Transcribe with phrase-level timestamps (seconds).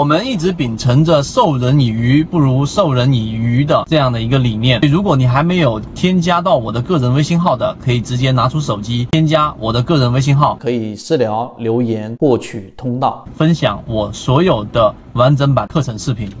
[0.00, 4.80] 我们一直秉承着授人以鱼不如授人以渔的这样的一个理念。
[4.90, 16.32] 如果你还没有添加到我的个人微信号的，可以直接拿出手机添加我的个人微信号，可以私聊留言获取通道，分享我所有的完整版课程视频。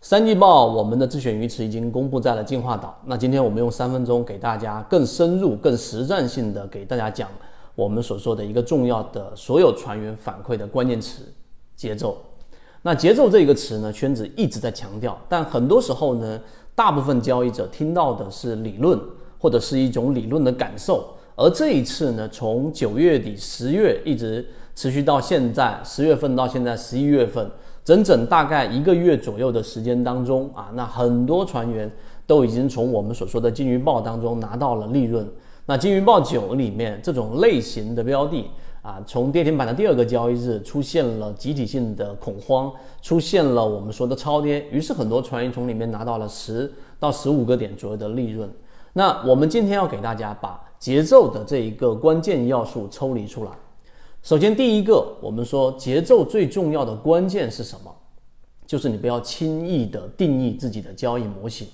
[0.00, 2.98] 三季报，我们的自选鱼池已经公布在了进化岛。
[3.04, 7.28] 那今天我们用三分钟给大家更深入、更实战性的给大家讲
[7.74, 11.30] 我们所说的一个重要的所有船员反馈的关键词。
[11.76, 12.16] 节奏，
[12.82, 16.40] 那节奏这个词呢，圈子一直在强调，但很多时候呢，
[16.74, 18.98] 大部分交易者听到的是理论
[19.38, 27.50] 或者是一种理论的感受，而这一次呢，从九月底十月一直持续到现在十月份到现在十一月份，
[27.84, 31.90] 整整大概一个月左右的时间当中啊，那很多船员
[32.26, 35.26] 都已经从我们所说的金鱼报当中拿到了利润。
[35.66, 38.50] 那金鱼报九里面这种类型的标的。
[38.82, 48.46] 啊，从跌停板的第二个交易日出现了集体性的恐慌，出现了我们说的超跌，于是很多船员从里面拿到了十到十五个点左右的利润。
[48.92, 53.50] 那我们今天要给大家把节奏的这一个关键要素抽离出来。
[54.22, 57.90] 首先，第一个，我们说节奏最重要的关键是什么？
[58.66, 61.66] 就是你不要轻易的定义自己的交易模型。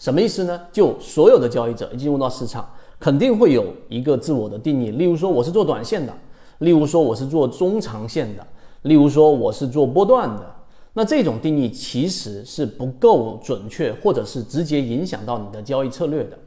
[0.00, 0.60] 什么意思呢？
[0.72, 2.68] 就所有的交易者一进入到市场，
[3.00, 4.90] 肯定会有一个自我的定义。
[4.90, 6.14] 例如说，我是做短线的。
[6.58, 8.46] 例如说我是做中长线的，
[8.82, 10.54] 例如说我是做波段的，
[10.92, 16.38] 那这种定义其实是不够准确，或者是直接影响到你的交易策略的。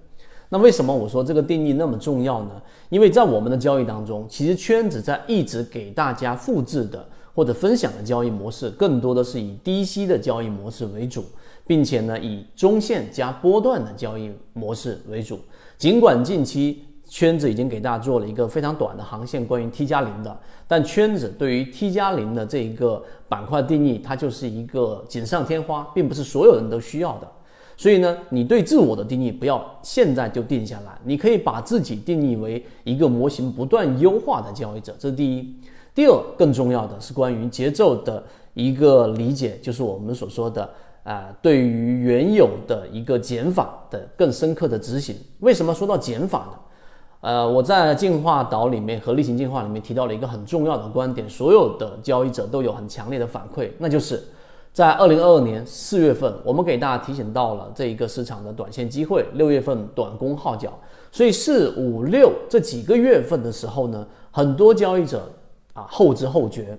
[0.50, 2.52] 那为什么我说这个定义那么重要呢？
[2.90, 11.26] 因为在我们的交易当中，其实圈子在一直给大家复制的或者分享的交易模式，更多的是以低吸的交易模式为主，
[11.66, 15.40] 并且呢以中线加波段的交易模式为主。
[15.78, 16.84] 尽管近期。
[17.06, 20.36] 圈子已经给大家做了一个非常短的航线，关于 T 加零的。
[20.68, 27.32] 但圈子对于 T 加零的这一个板块定义，它就是一个锦上添花，并不是所有人都需要的。
[27.78, 35.56] 所以呢，你对自我的定义不要现在就定下来，你可以把自己定义为一个模型不断优化的交易者，这是第一。
[35.94, 38.24] 第二，更重要的是关于节奏的
[38.56, 40.68] 一个理解，就是我们所说的
[41.04, 45.16] 啊，对于原有的一个减法的更深刻的执行。
[45.40, 46.60] 为什么说到减法呢？
[47.22, 54.22] 呃，我在进化岛里面和例行进化里面提到了一个很重要的观点，所有的交易者都有很强烈的反馈，那就是
[54.74, 60.78] 在二零二二年四月份，我们给大家提醒到了这一个市场的短线机会，六月份短攻号角，
[61.12, 65.32] 所以四五六这几个月份的时候呢，很多交易者
[65.74, 66.78] 啊后知后觉。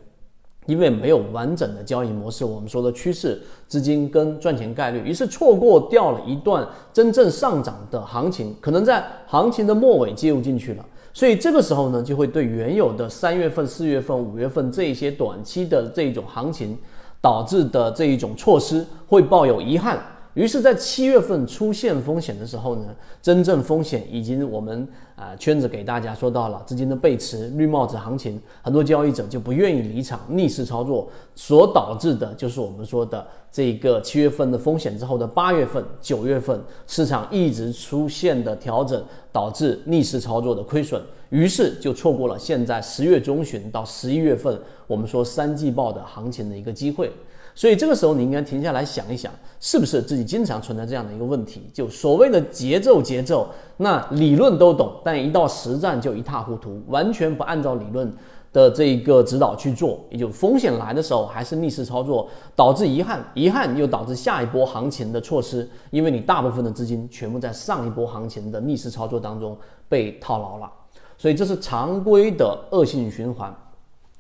[0.66, 16.78] 因为没有完整的交易模式，我们说的趋势、资金跟赚钱概率，于是错过掉了一段真正上涨的行情，可能在行情的末尾介入进去了，所以这个时候呢，就会对原有的三月份、四月份、五月份这一些短期的这一种行情
[17.20, 19.98] 导致的这一种措施，会抱有遗憾。
[20.34, 22.86] 于是，在七月份出现风险的时候呢，
[23.22, 47.12] 真正风险已经我们啊圈子给大家说到了资金的背驰、绿帽子行情，很多交易者就不愿意离场，逆势操作，所导致的就是我们说的这个七月份的风险之后的八月份、九月份市场一直出现的调整，导致逆势操作的亏损，于是就错过了现在十月中旬到十一月份我们说三季报的行情的一个机会。
[47.54, 51.70] 所以这个时候，你应该停下来想一想，是不是自己经常存在这样的一个问题？
[51.72, 58.12] 就所谓的节奏，节奏，那理论都懂，但一到实战就一塌糊涂，完全不按照理论
[58.52, 69.56] 的这个指导去做，也就风险来的时候还是逆势操作，导致遗憾，遗憾又导致下一波行情的错失，因为你大部分的资金全部在上一波行情的逆势操作当中
[69.88, 70.68] 被套牢了，
[71.16, 73.54] 所以这是常规的恶性循环，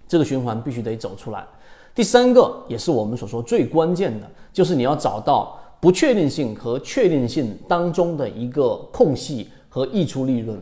[0.06, 1.44] 这个循环必须得走出来。
[1.94, 10.60] 第三个也是我们所说最关键的，就是你要找到不确定性和确定性当中的一个空隙和溢出利润。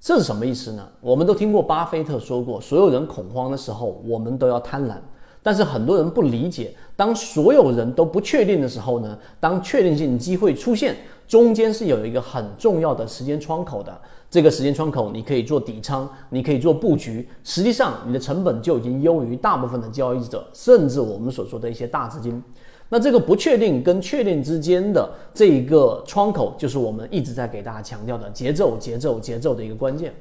[0.00, 0.86] 这是什么意思呢？
[1.00, 4.96] 我们都听过巴菲特说过，所有人恐慌的时候，我们都要贪婪。
[5.42, 9.18] 但是很多人不理解，当所有人都不确定的时候呢？
[9.38, 13.98] 当确定性机会出现，中间是有一个很重要的时间窗口的。
[14.30, 17.28] 这个时间窗口，你可以做底仓，你可以做布局。
[17.44, 22.42] 实际上，你的成本就已经优于大部分的交易者，甚至我们所说的一些大资金。
[22.88, 30.12] 那这个不确定跟确定之间的这一个窗口，就是我们一直在给大家强调的节奏、节奏、节奏的一个关键。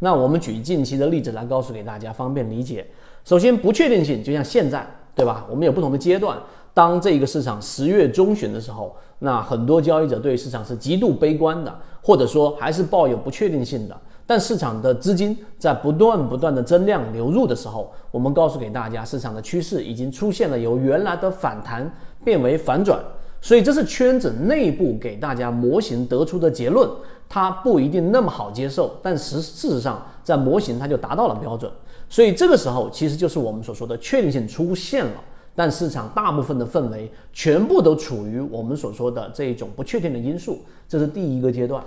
[0.00, 2.84] 那我们举近期的例子来告诉给大家，方便理解。
[3.24, 4.84] 首先，不确定性就像现在，
[5.14, 5.46] 对吧？
[5.48, 6.36] 我们有不同的阶段。
[6.72, 13.96] 当这个市场十月中旬的时候，那很多交易者对市场是极度悲观的，或者说还是抱有不确定性的。
[14.26, 21.92] 但市场的资金在不断不断的增量流入的时候，我们告诉给大家，市场的趋势已经出现了由原来的反弹
[22.24, 23.00] 变为反转。
[23.42, 26.88] 所以这是圈子内部给大家模型得出的结论，
[27.28, 31.70] 它不一定那么好接受，但实事实上在模型它就达到了标准。
[32.08, 35.14] 所以这个时候其实就是我们所说的确定性出现了，
[35.54, 41.82] 但市场大部分的氛围全部都处于我们所说的这一种不确定的因素，这是第一个阶段。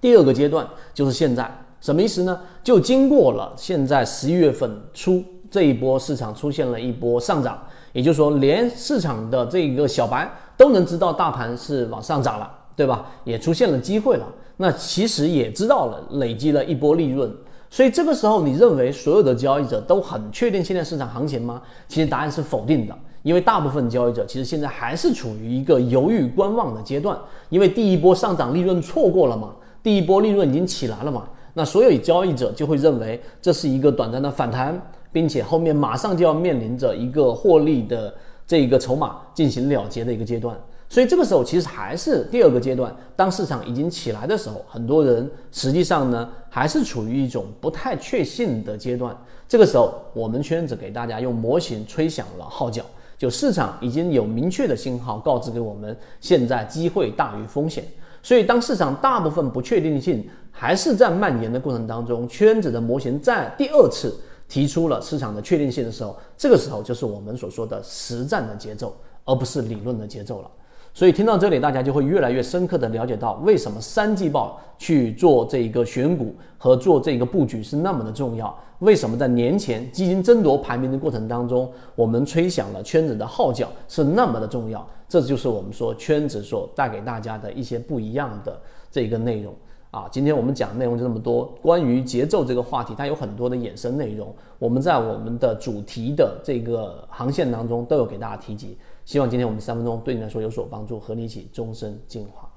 [0.00, 1.50] 第二个阶段就是现在，
[1.80, 2.40] 什么意思呢？
[2.62, 7.58] 就经过了现在十一月份初这一波市场出现了一波上涨，
[7.92, 10.30] 也就是说连市场的这个小白。
[10.58, 13.04] 都能知道大盘是往上涨了，对吧？
[13.24, 14.26] 也出现了机会了。
[14.56, 17.30] 那其实也知道了，累积了一波利润。
[17.68, 21.60] 所以这个时候，你认为所有的交易者都很确定现在市场行情吗？
[21.88, 27.18] 其实答案是否定的，因为大部分交易者其实现在还是处于一个犹豫观望的阶段。
[27.48, 34.80] 因为第一波上涨利润错过了嘛，第一波利润已经起来了嘛，那所有交易者就会认为这是一个短暂的反弹，
[35.12, 38.12] 并且后面马上就要面临着一个获利的。
[38.48, 40.56] 这一个筹码进行了结的一个阶段，
[40.88, 42.94] 所以这个时候其实还是第二个阶段。
[43.14, 49.16] 当市场已经起来的时候，很多人实际上呢还是处于一种不太确信的阶段。
[49.48, 52.84] 这个时候，我们圈子给大家用模型吹响了号角，
[53.18, 57.84] 就市场已经有明确的信号告知给我们，现在机会大于风险。
[58.22, 64.14] 所以，当市场大部分不确定性还是在蔓延的过程当中，圈子的模型在第二次。
[64.48, 70.48] 提出了市场的确定性的时候，这个时候就是我们所说的实战的节奏，而不是理论的节奏了。
[70.96, 78.58] 所以听到这里，大家就会越来越深刻的了解到，为什么三季报去做这一个选股和做这个布局是那么的重要。
[78.78, 84.88] 为什么在年前基金争夺排名的过程当中，我们吹响了圈子的号角是那么的重要。
[85.06, 88.58] 这就是我们说圈子所带给大家的一些不一样的
[88.90, 89.52] 这个内容。
[89.90, 91.44] 啊，今天我们讲的内容就这么多。
[91.60, 98.78] 关于节奏这个话题，它有很多的衍生内容，我们在我们的主题的这个航线当中都有给大家提及。
[99.06, 102.48] 希望今天我们三分钟对你来说有所帮助，和你一起终身进化。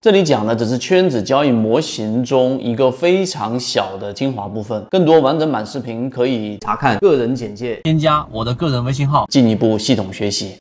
[0.00, 10.56] 这里讲的只是圈子交易模型中一个非常小的精华部分，更多完整版视频可以查看个人简介，添加我的个人微信号，进一步系统学习。